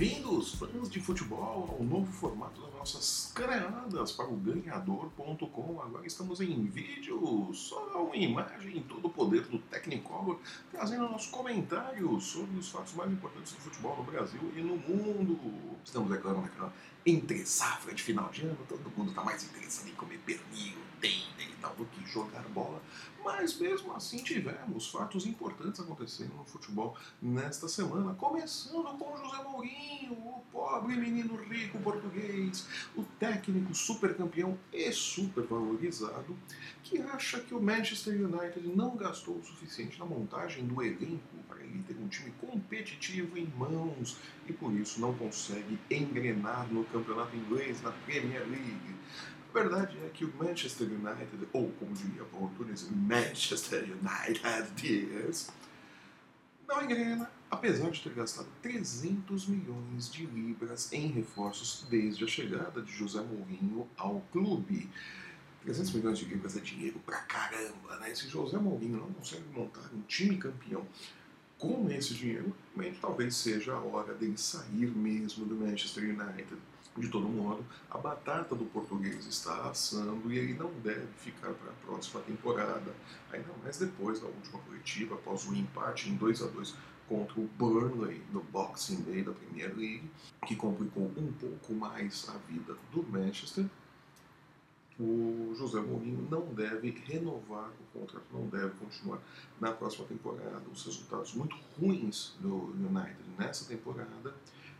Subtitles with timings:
[0.00, 5.80] bem-vindos, fãs de futebol, ao novo formato das nossas creadas para o ganhador.com.
[5.80, 10.38] Agora estamos em vídeo, só uma imagem, todo o poder do Technicolor,
[10.70, 15.38] trazendo nosso comentário sobre os fatos mais importantes do futebol no Brasil e no mundo.
[15.82, 16.72] Estamos, é claro, naquela
[17.06, 21.48] entre safra de final de ano, todo mundo está mais interessado em comer pernil, dente
[21.50, 22.82] e tal do que jogar bola.
[23.24, 30.12] Mas mesmo assim tivemos fatos importantes acontecendo no futebol nesta semana, começando com José Mourinho,
[30.12, 32.66] o pobre menino rico português,
[32.96, 33.29] o técnico
[33.74, 36.36] super campeão e super valorizado,
[36.82, 41.60] que acha que o Manchester United não gastou o suficiente na montagem do elenco para
[41.62, 47.36] ele ter um time competitivo em mãos e por isso não consegue engrenar no campeonato
[47.36, 48.94] inglês, na Premier League.
[49.50, 54.40] A verdade é que o Manchester United, ou como diria Paulo Tunes, Manchester United,
[56.68, 62.80] não engrena, apesar de ter gastado 300 milhões de libras em reforços desde a chegada
[62.80, 64.88] de José Mourinho ao clube.
[65.62, 68.14] 300 milhões de libras é dinheiro pra caramba, né?
[68.14, 70.86] Se José Mourinho não consegue montar um time campeão
[71.58, 72.56] com esse dinheiro,
[73.02, 76.56] talvez seja a hora dele sair mesmo do Manchester United.
[76.96, 81.70] De todo modo, a batata do português está assando e ele não deve ficar para
[81.70, 82.94] a próxima temporada,
[83.30, 86.74] ainda mais depois da última coletiva, após o empate em 2 a 2
[87.10, 90.08] contra o Burnley no Boxing Day da Premier League,
[90.46, 93.66] que complicou um pouco mais a vida do Manchester.
[94.98, 99.18] O José Mourinho não deve renovar o contrato, não deve continuar
[99.60, 100.62] na próxima temporada.
[100.72, 104.32] Os resultados muito ruins do United nessa temporada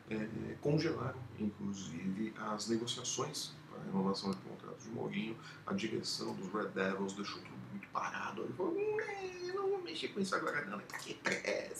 [0.08, 5.36] é, congelaram, inclusive, as negociações para a renovação de contrato de Mourinho.
[5.66, 8.42] A direção dos Red Devils deixou tudo muito parado.
[8.42, 8.76] Ele falou:
[9.54, 10.78] não vou mexer com isso agora, não.
[10.98, 11.14] Que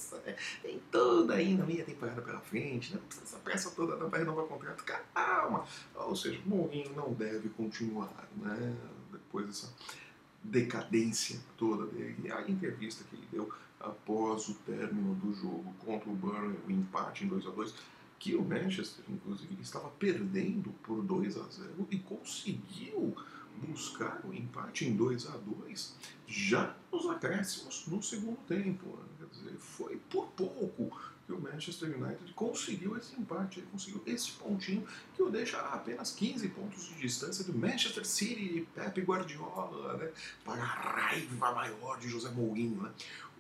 [0.01, 0.37] pressa, né?
[0.63, 3.01] Tem toda ainda meia temporada pela frente, né?
[3.01, 4.85] não precisa essa pressa toda não para renovar o contrato.
[4.85, 5.65] Calma!
[5.95, 8.75] Ou seja, Mourinho não deve continuar, né?
[9.13, 9.73] Depois dessa
[10.43, 12.33] decadência toda dele.
[12.33, 17.25] A entrevista que ele deu após o término do jogo contra o Burnley, o empate
[17.25, 17.75] em 2 a 2
[18.19, 23.17] que o Manchester, inclusive, estava perdendo por 2 a 0 e conseguiu
[23.67, 25.97] buscar o empate em 2 a 2
[26.27, 28.99] já nos acréscimos no segundo tempo.
[29.59, 30.91] Foi por pouco
[31.27, 35.75] que o Manchester United conseguiu esse empate, ele conseguiu esse pontinho que o deixa a
[35.75, 40.11] apenas 15 pontos de distância do Manchester City e Pep Guardiola, né?
[40.45, 42.83] para a raiva maior de José Mourinho.
[42.83, 42.91] Né?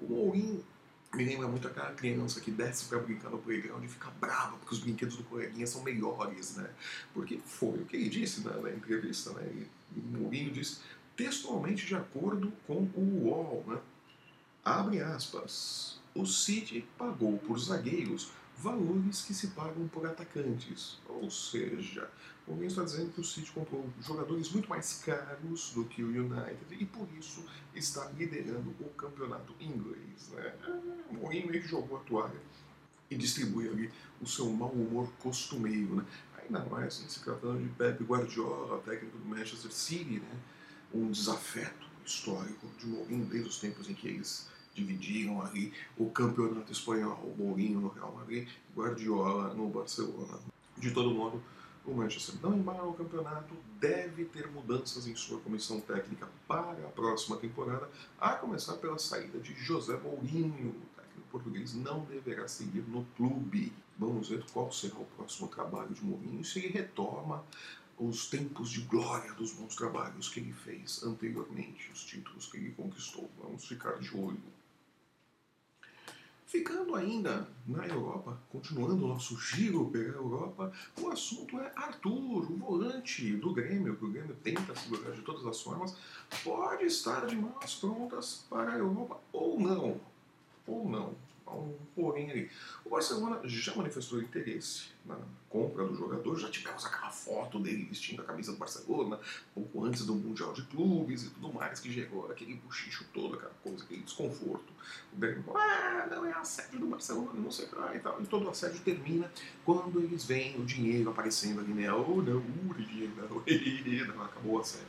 [0.00, 0.64] O Mourinho
[1.12, 4.74] me lembra muito aquela criança que desce para brincar no playground e fica brava porque
[4.74, 6.70] os brinquedos do coleguinha são melhores, né?
[7.12, 9.66] Porque foi o que ele disse na, na entrevista, né?
[9.96, 10.78] O Mourinho disse
[11.16, 13.80] textualmente de acordo com o UOL, né?
[14.64, 15.98] Abre aspas.
[16.14, 20.98] O City pagou por zagueiros valores que se pagam por atacantes.
[21.08, 22.10] Ou seja,
[22.46, 26.76] alguém está dizendo que o City comprou jogadores muito mais caros do que o United
[26.78, 27.42] e por isso
[27.74, 30.28] está liderando o campeonato inglês.
[30.32, 30.54] Né?
[31.08, 32.40] O Mourinho que jogou a toalha
[33.10, 33.90] e distribui ali
[34.20, 35.96] o seu mau humor costumeiro.
[35.96, 36.04] Né?
[36.42, 40.38] Ainda mais se tratando de Pep Guardiola, técnico do Manchester City, né?
[40.92, 46.72] um desafeto histórico de Mourinho desde os tempos em que eles dividiram ali o campeonato
[46.72, 50.38] espanhol, o Mourinho no Real Madrid, Guardiola no Barcelona.
[50.76, 51.42] De todo modo,
[51.84, 56.90] o Manchester não embala o campeonato, deve ter mudanças em sua comissão técnica para a
[56.90, 60.70] próxima temporada, a começar pela saída de José Mourinho.
[60.70, 63.72] O técnico português não deverá seguir no clube.
[63.98, 67.44] Vamos ver qual será o próximo trabalho de Mourinho, se ele retoma
[68.00, 72.72] os tempos de glória dos bons trabalhos que ele fez anteriormente, os títulos que ele
[72.72, 73.30] conquistou.
[73.38, 74.40] Vamos ficar de olho.
[76.46, 82.56] Ficando ainda na Europa, continuando o nosso giro pela Europa, o assunto é Arthur, o
[82.56, 85.94] volante do Grêmio, que o Grêmio tenta segurar de todas as formas,
[86.42, 90.00] pode estar de mãos prontas para a Europa ou não.
[90.66, 91.14] Ou não
[91.54, 92.50] um porém ali.
[92.84, 95.16] O Barcelona já manifestou interesse na
[95.48, 99.18] compra do jogador, já tivemos aquela foto dele vestindo a camisa do Barcelona,
[99.54, 103.52] pouco antes do Mundial de Clubes e tudo mais, que gerou aquele buchicho todo, aquela
[103.62, 104.72] coisa, aquele desconforto.
[105.12, 108.22] O Bergamo ah, não é assédio do Barcelona, não sei o que e tal.
[108.22, 109.30] E todo o assédio termina
[109.64, 111.92] quando eles veem o dinheiro aparecendo ali, né?
[111.92, 113.26] Oh, não, o dinheiro, não,
[114.16, 114.86] não acabou o assédio.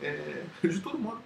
[0.00, 1.20] É, de todo modo,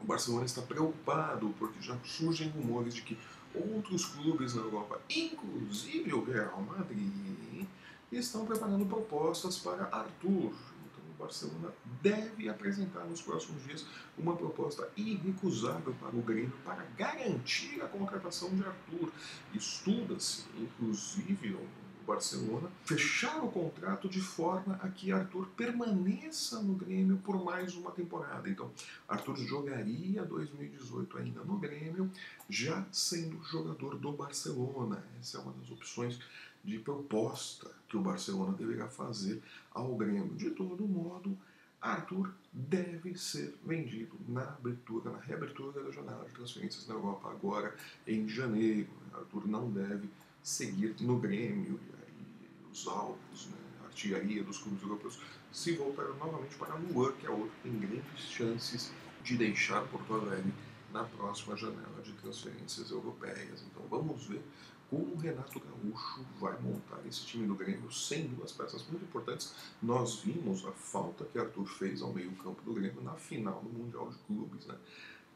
[0.00, 3.18] o Barcelona está preocupado porque já surgem rumores de que
[3.54, 7.66] outros clubes na Europa, inclusive o Real Madrid,
[8.10, 10.52] estão preparando propostas para Arthur.
[10.86, 11.72] Então o Barcelona
[12.02, 13.86] deve apresentar nos próximos dias
[14.18, 19.10] uma proposta irrecusável para o Grêmio para garantir a contratação de Arthur.
[19.54, 21.56] Estuda-se, inclusive,
[22.04, 27.90] Barcelona, fechar o contrato de forma a que Arthur permaneça no Grêmio por mais uma
[27.90, 28.48] temporada.
[28.48, 28.70] Então,
[29.08, 32.10] Arthur jogaria 2018 ainda no Grêmio,
[32.48, 35.04] já sendo jogador do Barcelona.
[35.20, 36.18] Essa é uma das opções
[36.62, 40.34] de proposta que o Barcelona deverá fazer ao Grêmio.
[40.34, 41.36] De todo modo,
[41.80, 47.76] Arthur deve ser vendido na abertura, na reabertura da janela de transferências na Europa agora
[48.06, 48.88] em janeiro.
[49.12, 50.08] Arthur não deve
[50.44, 55.18] seguir no Grêmio e os alvos, né, a artilharia dos clubes europeus
[55.50, 58.92] se voltaram novamente para Luan, que é outro que tem grandes chances
[59.22, 60.52] de deixar Porto Alegre
[60.92, 63.64] na próxima janela de transferências europeias.
[63.70, 64.42] Então vamos ver
[64.90, 69.54] como o Renato Gaúcho vai montar esse time do Grêmio sem duas peças muito importantes.
[69.82, 74.10] Nós vimos a falta que Arthur fez ao meio-campo do Grêmio na final do Mundial
[74.10, 74.66] de Clubes.
[74.66, 74.76] Né?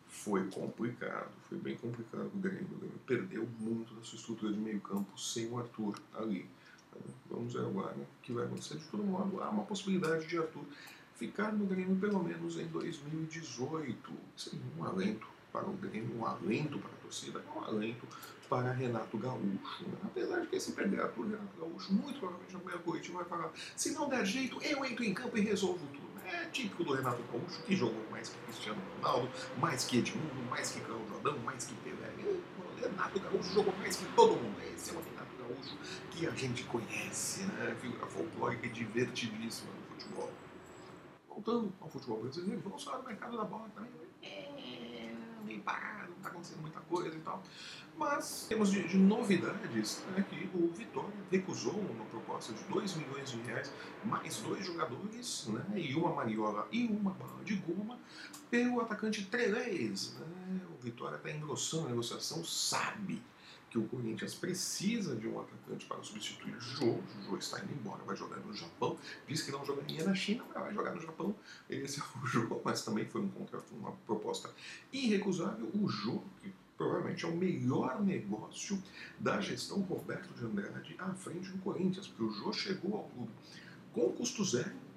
[0.09, 2.67] Foi complicado, foi bem complicado o Grêmio.
[2.73, 6.49] O Grêmio perdeu muito da sua estrutura de meio-campo sem o Arthur ali.
[7.31, 8.79] Vamos ver agora né, o que vai acontecer.
[8.79, 10.65] De todo modo, há uma possibilidade de Arthur
[11.15, 14.13] ficar no Grêmio pelo menos em 2018.
[14.37, 18.07] Seria um alento para o Grêmio, um alento para a torcida, um alento
[18.49, 19.85] para Renato Gaúcho.
[19.87, 19.99] Né?
[20.05, 23.53] Apesar de que esse perder por Renato Gaúcho, muito provavelmente na primeira coletiva vai falar:
[23.77, 26.09] se não der jeito, eu entro em campo e resolvo tudo.
[26.27, 30.71] É típico do Renato Gaúcho, que jogou mais que Cristiano Ronaldo, mais que Edmundo, mais
[30.71, 32.13] que Carlos Jordão, mais que Pelé.
[32.81, 34.61] Renato Gaúcho jogou mais que todo mundo.
[34.75, 35.77] Esse é o Renato Gaúcho
[36.11, 37.77] que a gente conhece, né?
[37.81, 40.31] Figura folclórica e divertidíssima no futebol.
[41.29, 43.91] Voltando ao futebol brasileiro, vamos falar do mercado da bola também.
[44.23, 44.48] É,
[45.49, 47.43] meio parado, não está acontecendo muita coisa e tal.
[47.97, 53.33] Mas temos de, de novidades né, que o Vitória recusou uma proposta de 2 milhões
[53.33, 53.73] de reais,
[54.05, 57.99] mais dois jogadores, né, e uma mariola e uma bala de goma,
[58.49, 60.15] pelo atacante Trelez.
[60.15, 60.61] Né?
[60.79, 63.21] O Vitória está engrossando a negociação, sabe
[63.71, 66.87] que o Corinthians precisa de um atacante para substituir o Jô.
[66.87, 68.97] O Jô está indo embora, vai jogar no Japão.
[69.27, 71.35] Disse que não jogaria na China, mas vai jogar no Japão.
[71.69, 74.51] Esse é o Jô, mas também foi um contrato, uma proposta
[74.93, 75.69] irrecusável.
[75.75, 78.81] O Jô, que provavelmente é o melhor negócio
[79.19, 83.33] da gestão Roberto de Andrade à frente do Corinthians, porque o Jô chegou ao clube
[83.93, 84.88] com custo zero.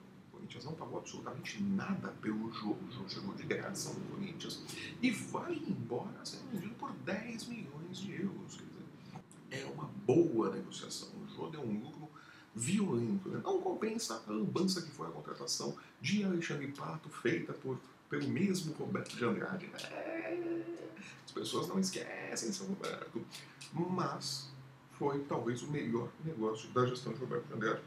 [0.41, 2.71] Corinthians não pagou absolutamente nada pelo Jô.
[2.71, 4.63] O Jô chegou de graça ao Corinthians
[5.01, 8.57] e vai embora sendo vendido por 10 milhões de euros.
[8.57, 11.09] Quer dizer, é uma boa negociação.
[11.23, 12.09] O Jô deu um lucro
[12.55, 13.29] violento.
[13.29, 13.39] Né?
[13.43, 17.79] Não compensa a lambança que foi a contratação de Alexandre Pato, feita por,
[18.09, 19.67] pelo mesmo Roberto de Andrade.
[19.67, 20.65] Né?
[21.23, 23.23] As pessoas não esquecem São Roberto.
[23.73, 24.49] Mas
[24.93, 27.81] foi talvez o melhor negócio da gestão de Roberto de Andrade,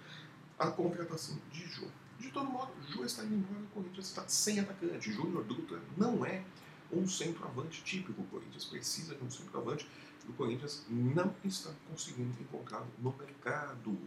[0.56, 1.86] a contratação de Jô.
[2.18, 5.12] De todo modo, Jô está indo embora, o Corinthians está sem atacante.
[5.12, 6.44] Júnior Dutra não é
[6.92, 8.22] um centroavante típico.
[8.22, 9.86] O Corinthians precisa de um centroavante
[10.26, 13.98] e o Corinthians não está conseguindo encontrá-lo no mercado.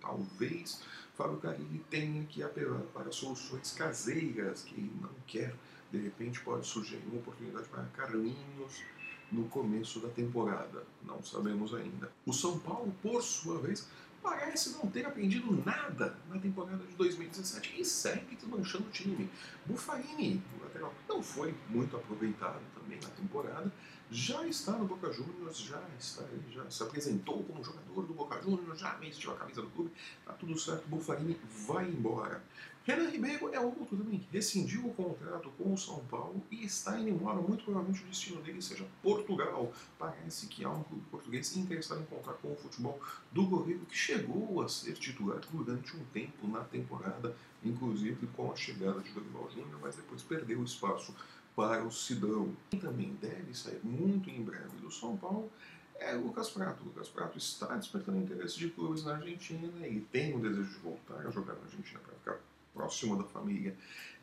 [0.00, 0.82] Talvez
[1.14, 5.54] Fábio Carilli tenha que apelar para soluções caseiras que ele não quer
[5.90, 8.82] de repente pode surgir uma oportunidade para Carlinhos
[9.30, 10.84] no começo da temporada.
[11.02, 12.12] Não sabemos ainda.
[12.24, 13.88] O São Paulo, por sua vez,
[14.22, 19.30] parece não ter aprendido nada na temporada de 2017 e segue desmanchando o time.
[19.66, 23.72] Buffarini, o lateral, não foi muito aproveitado também na temporada,
[24.10, 28.78] já está no Boca Juniors, já está, já se apresentou como jogador do Boca Juniors,
[28.78, 29.92] já vestiu a camisa do clube,
[30.26, 32.42] tá tudo certo, Buffarini vai embora.
[32.82, 36.98] Renan Ribeiro é outro também que rescindiu o contrato com o São Paulo e está
[36.98, 37.36] indo embora.
[37.36, 39.70] Muito provavelmente o destino dele seja Portugal.
[39.98, 42.98] Parece que há um clube português interessado em contar com o futebol
[43.30, 48.56] do goleiro que chegou a ser titular durante um tempo na temporada, inclusive com a
[48.56, 51.14] chegada de Dorival Júnior, mas depois perdeu espaço
[51.54, 52.50] para o Sidão.
[52.70, 55.52] Quem também deve sair muito em breve do São Paulo
[55.96, 56.82] é o Lucas Prato.
[56.82, 60.78] O Lucas Prato está despertando interesse de clubes na Argentina e tem o desejo de
[60.78, 62.40] voltar a jogar na Argentina para ficar
[62.74, 63.76] próximo da família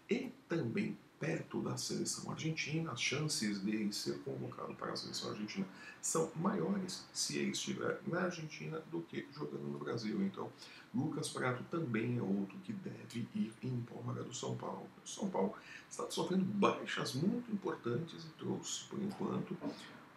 [0.09, 5.65] e também perto da seleção argentina, as chances dele ser convocado para a seleção argentina
[6.01, 10.21] são maiores se ele estiver na Argentina do que jogando no Brasil.
[10.23, 10.51] Então,
[10.93, 14.87] Lucas Prato também é outro que deve ir embora do São Paulo.
[15.03, 15.53] O São Paulo
[15.89, 19.57] está sofrendo baixas muito importantes e trouxe, por enquanto,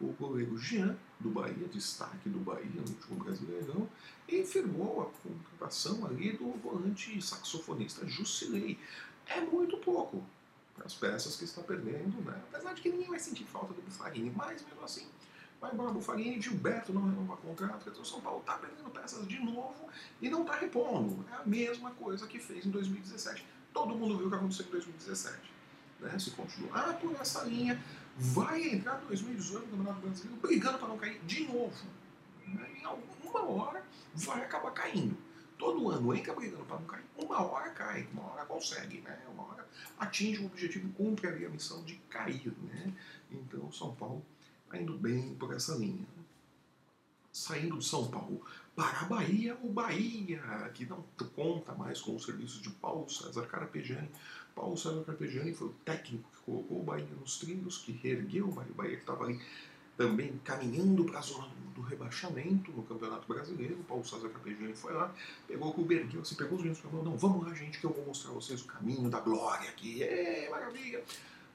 [0.00, 3.88] o goleiro Jean, do Bahia, destaque do Bahia no último Brasileirão,
[4.26, 8.78] e firmou a contratação ali do volante saxofonista Jusilei.
[9.26, 10.24] É muito pouco
[10.74, 12.40] para as peças que está perdendo, né?
[12.50, 15.06] apesar de que ninguém vai sentir falta do Buffarini, mas mesmo assim,
[15.60, 19.28] vai embora Buffarini e Gilberto não renova contrato, então o São Paulo está perdendo peças
[19.28, 19.88] de novo
[20.22, 21.24] e não está repondo.
[21.30, 23.44] É a mesma coisa que fez em 2017.
[23.74, 25.52] Todo mundo viu o que aconteceu em 2017.
[26.00, 26.18] Né?
[26.18, 27.80] Se continuar por essa linha,
[28.16, 31.86] vai entrar 2018 no Campeonato Brasileiro brigando para não cair de novo.
[32.46, 35.16] Em algum uma hora vai acabar caindo.
[35.56, 39.18] Todo ano entra brigando para não cair, uma hora cai, uma hora consegue, né?
[39.32, 42.92] Uma hora atinge o objetivo, cumpre ali a missão de cair, né?
[43.30, 44.24] Então o São Paulo
[44.64, 46.06] está indo bem por essa linha.
[47.32, 50.42] Saindo de São Paulo para a Bahia, o Bahia,
[50.74, 51.04] que não
[51.36, 54.10] conta mais com os serviços de Paulo César Carapejani.
[54.54, 58.52] Paulo César Carapejani foi o técnico que colocou o Bahia nos trilhos, que reergueu o
[58.52, 59.40] Bahia, o Bahia que estava ali
[59.96, 63.76] também caminhando para a zona do rebaixamento no Campeonato Brasileiro.
[63.86, 65.14] Paulo César Carapejani foi lá,
[65.46, 67.84] pegou o Clube ergueu, assim, pegou os meninos e falou, não, vamos lá gente que
[67.84, 71.04] eu vou mostrar a vocês o caminho da glória aqui, é maravilha!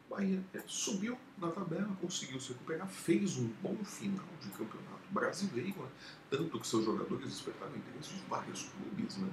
[0.10, 5.82] Bahia é, subiu na tabela, conseguiu se recuperar, fez um bom final de campeonato brasileiro,
[5.82, 5.90] né?
[6.30, 9.28] tanto que seus jogadores despertaram interesse de vários clubes, né?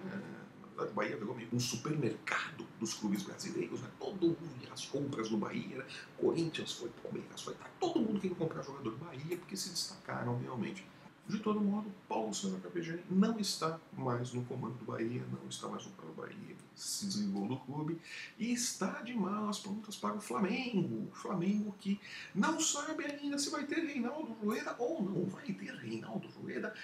[0.82, 3.88] Na verdade, o Bahia meio um supermercado dos clubes brasileiros, né?
[3.98, 5.84] Todo mundo ia às compras no Bahia, né?
[6.18, 7.66] Corinthians foi, Palmeiras foi, tá?
[7.78, 10.84] todo mundo queria comprar jogador do Bahia porque se destacaram realmente.
[11.28, 15.68] De todo modo, Paulo César Capejani não está mais no comando do Bahia, não está
[15.68, 18.00] mais no comando do Bahia, se desligou do clube
[18.36, 21.08] e está de malas prontas para o Flamengo.
[21.12, 22.00] O Flamengo que
[22.34, 26.74] não sabe ainda se vai ter Reinaldo Rueda ou não vai ter Reinaldo Rueda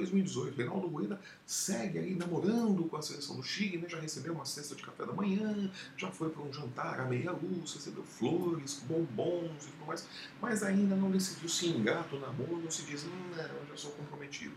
[0.00, 0.56] 2018.
[0.56, 3.88] Reinaldo Rueda segue aí namorando com a seleção do Chile, né?
[3.88, 7.32] já recebeu uma cesta de café da manhã, já foi para um jantar à meia
[7.32, 10.06] luz, recebeu flores, bombons e tudo mais,
[10.40, 13.92] mas ainda não decidiu se engata o namoro, não se diz, hum, eu já sou
[13.92, 14.54] comprometido.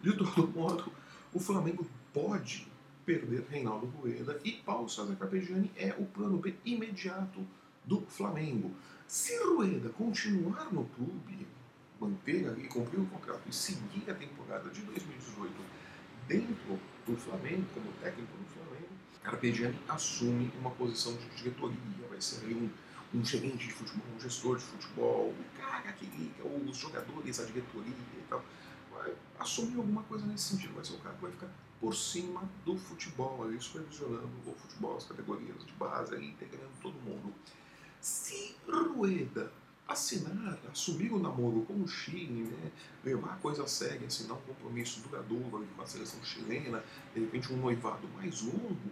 [0.00, 0.92] De todo modo,
[1.32, 2.66] o Flamengo pode
[3.04, 7.46] perder Reinaldo Rueda e Paulo César Carpegiani é o plano B imediato
[7.84, 8.74] do Flamengo.
[9.06, 11.46] Se Rueda continuar no clube,
[12.00, 15.52] manter ali, cumprir o contrato e seguir a temporada de 2018
[16.26, 18.88] dentro do Flamengo, como técnico do Flamengo,
[19.22, 22.70] Carpegiani assume uma posição de diretoria, vai ser um,
[23.14, 27.44] um gerente de futebol, um gestor de futebol, o cara que liga os jogadores, a
[27.44, 28.44] diretoria e tal.
[28.92, 31.48] Vai assumir alguma coisa nesse sentido, vai ser o cara que vai ficar
[31.80, 36.94] por cima do futebol, ali supervisionando o futebol, as categorias de base, ali, integrando todo
[37.00, 37.34] mundo.
[38.00, 39.50] Se Rueda
[39.86, 42.70] assinar, assumir o namoro com o Chile, né,
[43.04, 46.82] levar a coisa a assinar um compromisso duradouro com a seleção chilena,
[47.14, 48.90] de repente um noivado mais longo,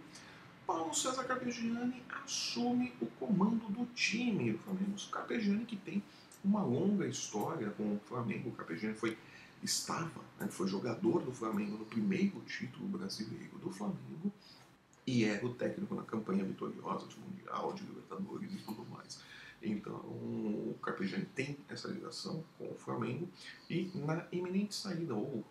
[0.65, 4.53] Paulo César Carpegiani assume o comando do time.
[4.53, 6.01] O Flamengo Carpegiani que tem
[6.43, 8.49] uma longa história com o Flamengo.
[8.49, 9.17] O Carpegiani foi
[9.61, 14.31] estava, né, foi jogador do Flamengo no primeiro título brasileiro do Flamengo
[15.05, 18.82] e era o técnico na campanha vitoriosa de Mundial, de Libertadores e tudo.
[19.63, 23.29] Então, o Carpegiani tem essa ligação com o Flamengo
[23.69, 25.43] e na iminente saída, ou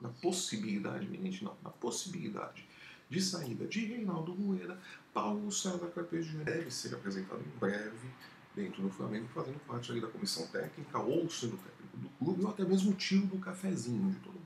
[0.00, 2.66] na possibilidade, iminente não, na possibilidade
[3.08, 4.78] de saída de Reinaldo Rueda,
[5.12, 8.08] Paulo César Carpegiani deve ser apresentado em breve
[8.56, 12.50] dentro do Flamengo, fazendo parte ali da comissão técnica ou sendo técnico do clube, ou
[12.50, 14.44] até mesmo tio do cafezinho de todo mundo.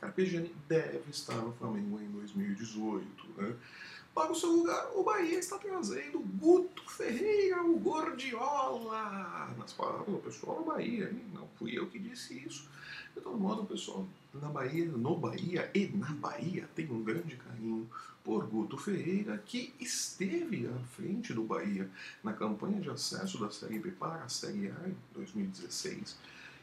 [0.00, 3.06] Carpegiani deve estar no Flamengo em 2018.
[3.36, 3.56] Né?
[4.16, 9.54] Para o seu lugar, o Bahia está trazendo Guto Ferreira, o Gordiola.
[9.58, 11.22] Nas palavras do pessoal da Bahia, hein?
[11.34, 12.66] não fui eu que disse isso.
[13.14, 17.36] De todo modo, o pessoal na Bahia, no Bahia e na Bahia tem um grande
[17.36, 17.86] carinho
[18.24, 21.86] por Guto Ferreira, que esteve à frente do Bahia
[22.24, 26.16] na campanha de acesso da Série B para a Série A em 2016,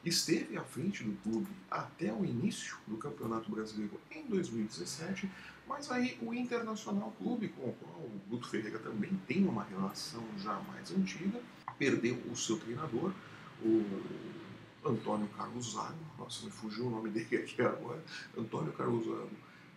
[0.03, 5.29] esteve à frente do clube até o início do Campeonato Brasileiro em 2017,
[5.67, 10.23] mas aí o Internacional Clube, com o qual o Guto Ferreira também tem uma relação
[10.37, 11.39] já mais antiga,
[11.77, 13.13] perdeu o seu treinador,
[13.63, 13.83] o
[14.85, 18.03] Antônio Carlos Zago, nossa, me fugiu o nome dele aqui agora,
[18.37, 19.31] Antônio Carlos Zago,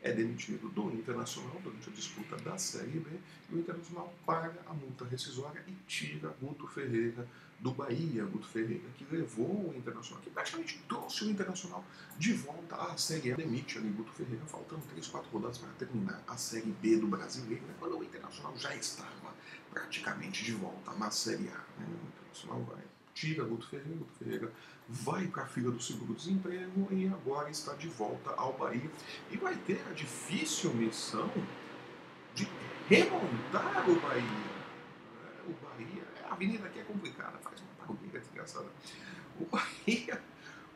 [0.06, 3.10] é demitido do Internacional durante a disputa da Série B
[3.50, 7.26] e o Internacional paga a multa rescisória e tira Guto Ferreira
[7.58, 8.24] do Bahia.
[8.24, 11.84] Guto Ferreira que levou o Internacional, que praticamente trouxe o Internacional
[12.16, 13.36] de volta à Série A.
[13.36, 17.66] Demite ali Guto Ferreira, faltando 3, 4 rodadas para terminar a Série B do Brasileiro,
[17.66, 17.74] né?
[17.80, 19.34] quando o Internacional já estava
[19.72, 21.80] praticamente de volta na Série A.
[21.80, 21.86] Né?
[21.88, 22.84] O Internacional vai,
[23.16, 24.52] tira Guto Ferreira, Guto Ferreira
[24.86, 28.90] vai para a fila do seguro-desemprego e agora está de volta ao Bahia
[29.30, 31.32] e vai ter a difícil missão
[32.34, 32.46] de
[32.88, 34.56] remontar o Bahia.
[35.48, 38.66] O Bahia, a avenida aqui é complicada, faz uma barulheira desgraçada.
[39.40, 40.22] O Bahia,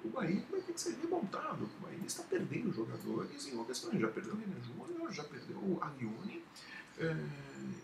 [0.02, 1.64] o Bahia vai ter que ser remontado.
[1.64, 4.00] O Bahia está perdendo jogadores em outras questão.
[4.00, 6.42] Já perdeu o Renan Júnior, já perdeu o Aglione,
[6.98, 7.14] é,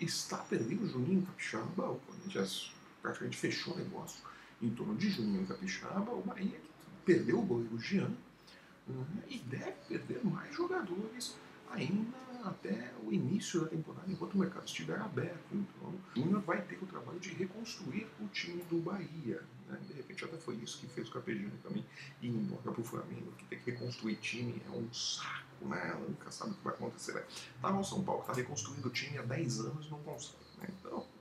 [0.01, 2.73] está perdendo o Juninho Capixaba, o Corinthians
[3.03, 4.25] praticamente fechou o negócio
[4.61, 6.61] em torno de Juninho Capixaba, o Bahia
[7.05, 8.11] perdeu o goleiro Jean
[8.87, 11.37] né, e deve perder mais jogadores
[11.71, 15.53] ainda até o início da temporada, enquanto o mercado estiver aberto.
[15.53, 19.43] Então, o Júnior vai ter o trabalho de reconstruir o time do Bahia.
[19.69, 19.81] Né?
[19.87, 21.85] De repente, até foi isso que fez o Capedinho também
[22.23, 26.01] ir embora para o Flamengo, que tem que reconstruir time é um saco, né?
[26.07, 27.15] Nunca sabe o que vai acontecer.
[27.15, 27.25] Né?
[27.61, 30.39] Tá no São Paulo, está reconstruindo o time há 10 anos e não consegue.
[30.59, 30.69] Né?
[30.79, 31.15] Então.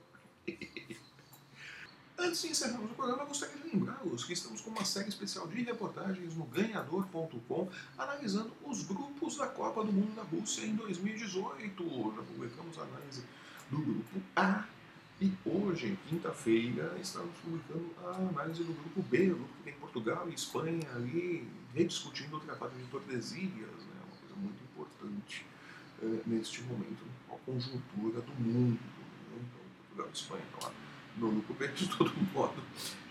[2.18, 5.46] Antes de encerrarmos o programa, eu gostaria de lembrá-los que estamos com uma série especial
[5.48, 7.68] de reportagens no ganhador.com,
[7.98, 11.84] analisando os grupos da Copa do Mundo da Rússia em 2018.
[12.16, 13.22] Já publicamos a análise
[13.70, 14.64] do grupo A.
[15.20, 20.28] E hoje, quinta-feira, estamos publicando a análise do grupo B, o grupo que tem Portugal
[20.28, 24.00] e Espanha ali rediscutindo o Tratado de Tordesilhas, né?
[24.06, 25.46] uma coisa muito importante
[26.02, 28.78] eh, neste momento, a conjuntura do mundo.
[28.78, 29.38] Né?
[29.38, 30.85] Então, Portugal e Espanha lá
[31.16, 32.62] no lucro B de todo modo,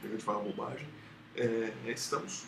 [0.02, 0.88] chega de falar bobagem,
[1.36, 2.46] é, estamos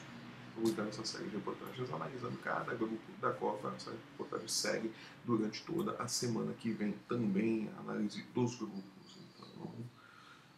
[0.56, 3.74] publicando essa série de reportagens, analisando cada grupo da Copa.
[3.76, 4.92] Essa reportagem segue
[5.24, 8.84] durante toda a semana que vem também a análise dos grupos.
[9.36, 9.72] Então,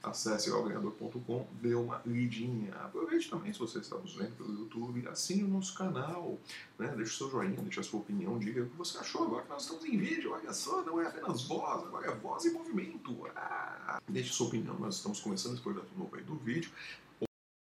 [0.02, 2.74] acesse alganhador.com, dê uma lidinha.
[2.76, 6.38] Aproveite também, se você está nos vendo pelo YouTube, assine o nosso canal,
[6.78, 6.94] né?
[6.96, 9.50] deixe o seu joinha, deixe a sua opinião, diga o que você achou agora que
[9.50, 10.32] nós estamos em vídeo.
[10.32, 13.28] Olha só, não é apenas voz, agora é voz e movimento.
[13.36, 14.02] Ah!
[14.08, 16.72] Deixe sua opinião, nós estamos começando esse projeto novo aí do vídeo.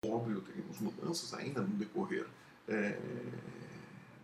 [0.06, 2.28] Óbvio, teremos mudanças ainda no decorrer.
[2.68, 3.00] É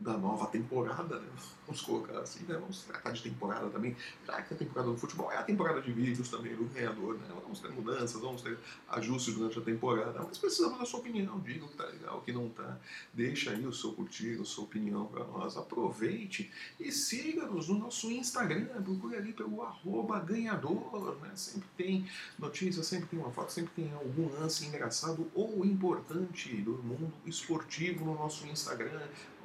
[0.04, 1.28] da nova temporada, né?
[1.66, 2.56] vamos colocar assim, né?
[2.56, 3.96] vamos tratar de temporada também,
[4.28, 7.26] já que a temporada do futebol é a temporada de vídeos também do ganhador, né?
[7.42, 8.58] vamos ter mudanças, vamos ter
[8.90, 12.22] ajustes durante a temporada, mas precisamos da sua opinião, diga o que tá legal, o
[12.22, 12.78] que não tá,
[13.14, 18.12] deixa aí o seu curtir, a sua opinião para nós, aproveite e siga-nos no nosso
[18.12, 21.32] Instagram, procure ali pelo arroba ganhador, né?
[21.36, 22.06] sempre tem
[22.38, 28.06] notícias, sempre tem uma foto, sempre tem algum lance engraçado ou importante do mundo esportivo
[28.06, 29.02] no nosso Instagram,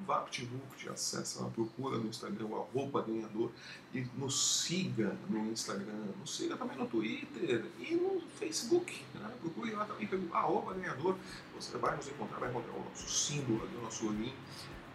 [0.07, 3.51] VaptVupt, acessa lá, procura no Instagram o arroba ganhador
[3.93, 9.31] e nos siga no Instagram, nos siga também no Twitter e no Facebook, né?
[9.41, 11.17] procure lá também pelo arroba ganhador,
[11.55, 14.33] você vai nos encontrar, vai encontrar o nosso símbolo ali, o nosso login.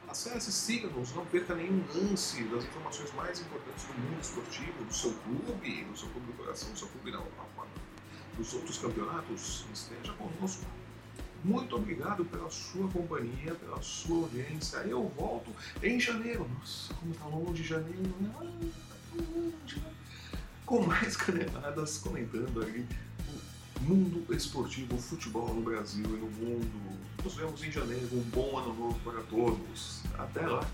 [0.08, 5.12] Acesse, siga-nos, não perca nenhum lance das informações mais importantes do mundo esportivo, do seu
[5.12, 7.26] clube, do seu clube do coração, do seu clube não,
[8.38, 10.66] dos outros campeonatos, esteja conosco.
[11.44, 14.78] Muito obrigado pela sua companhia, pela sua audiência.
[14.78, 15.52] Eu volto
[15.82, 16.48] em janeiro.
[16.58, 18.32] Nossa, como tá longe janeiro, né?
[18.34, 19.84] Tá né?
[20.66, 22.88] Com mais caneladas comentando ali
[23.82, 27.00] o mundo esportivo, o futebol no Brasil e no mundo.
[27.22, 28.08] Nos vemos em janeiro.
[28.14, 30.02] Um bom ano novo para todos.
[30.18, 30.66] Até lá!